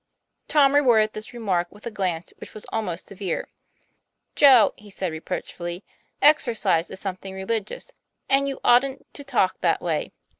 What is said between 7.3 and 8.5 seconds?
religious, and